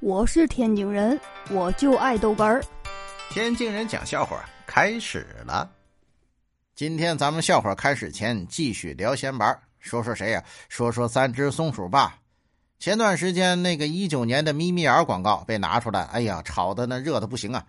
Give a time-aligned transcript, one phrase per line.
[0.00, 1.18] 我是天津人，
[1.50, 2.62] 我就爱豆干儿。
[3.30, 5.68] 天津人讲笑话开始了。
[6.76, 10.44] 今天咱们笑话开始前继续聊闲白，说说谁呀？
[10.68, 12.16] 说说三只松鼠吧。
[12.78, 17.66] 前段时间那个一九年的咪咪眼广告被拿出来，哎呀，炒的那热的不行啊。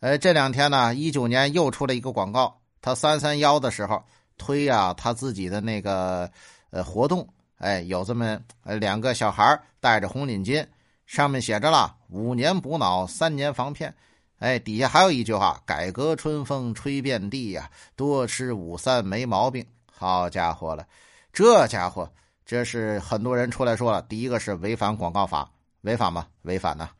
[0.00, 4.02] 呃，这两天呢，一九年又出了一个广告，他三三幺的时候
[4.38, 6.30] 推呀他自己的那个
[6.70, 7.28] 呃活动，
[7.58, 10.66] 哎，有这么呃两个小孩戴着红领巾。
[11.08, 13.94] 上面写着了“五年补脑，三年防骗”，
[14.40, 20.86] 哎，底下还有一句话：“改革春风吹遍地呀，多吃五三没毛病。”好家伙了，
[21.32, 22.12] 这家伙
[22.44, 26.26] 这是很多人出来说了，第一个是违反广告法，违反吗？
[26.42, 26.90] 违反呢。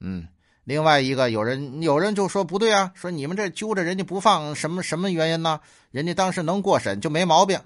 [0.00, 0.26] 嗯，
[0.64, 5.60] 另外一个有人有人就说不对啊，说你们这揪着人家不放，什么什么原因呢？
[5.92, 7.60] 人家当时能过审就没毛病。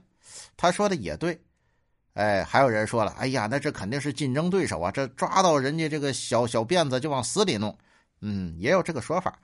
[0.58, 1.40] 他说的也对。
[2.16, 4.90] 哎，还有人说了，哎呀，那这肯定是竞争对手啊！
[4.90, 7.76] 这抓到人家这个小小辫子就往死里弄，
[8.22, 9.38] 嗯，也有这个说法。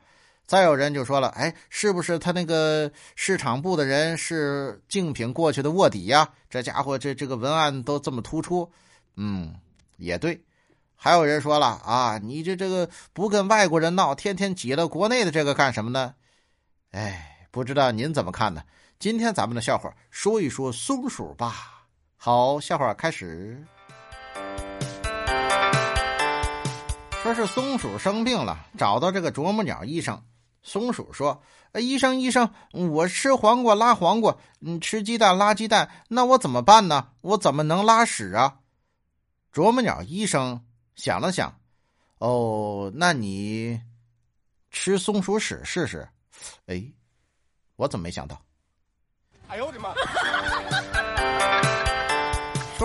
[0.47, 6.27] 再有人就说了，哎，是不是他那个市场部的人是竞品过去的卧底呀？
[6.49, 8.73] 这家伙这这个文案都这么突出，
[9.17, 9.55] 嗯，
[9.99, 10.43] 也对。
[10.97, 16.15] 还有人说了啊，你这这个不跟外国人闹，天天挤了国内的这个干什么呢？
[16.93, 18.63] 哎，不知道您怎么看呢？
[18.99, 21.82] 今天咱们的笑话说一说松鼠吧。
[22.25, 23.61] 好，笑话开始。
[27.21, 30.23] 说是松鼠生病了，找到这个啄木鸟医生。
[30.63, 31.43] 松鼠说
[31.75, 37.09] ：“医生，医生，我吃黄瓜拉黄瓜，你，吃鸡蛋拉鸡蛋，那我怎么办呢？
[37.23, 38.59] 我怎么能拉屎啊？”
[39.51, 41.53] 啄木鸟医生想了想
[42.19, 43.83] ：“哦，那你
[44.71, 46.09] 吃松鼠屎试试。”
[46.71, 46.85] 哎，
[47.75, 48.41] 我怎么没想到？
[49.49, 49.93] 哎呦我的妈！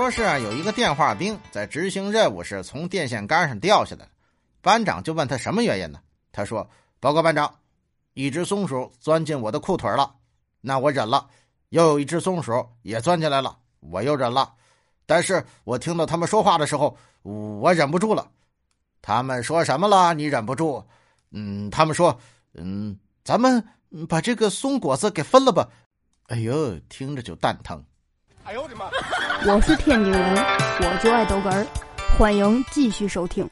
[0.10, 4.08] 是啊，有一个电话兵在执行任务时从电线杆上掉下来，
[4.62, 6.00] 班长就问他什么原因呢？
[6.32, 7.54] 他说：“报告班长，
[8.14, 10.16] 一只松鼠钻进我的裤腿了，
[10.62, 11.28] 那我忍了；
[11.70, 14.54] 又有一只松鼠也钻进来了，我又忍了。
[15.06, 18.30] 但是我听到他们说话的时候，我忍不住了。
[19.02, 20.14] 他们说什么了？
[20.14, 20.84] 你忍不住？
[21.32, 22.18] 嗯，他们说，
[22.54, 23.64] 嗯，咱们
[24.08, 25.68] 把这个松果子给分了吧。
[26.28, 27.84] 哎呦，听着就蛋疼。”
[28.44, 28.90] 哎呦我的妈！
[29.46, 30.36] 我是天津人，
[30.80, 31.66] 我就爱逗哏儿，
[32.18, 33.48] 欢迎继续收听。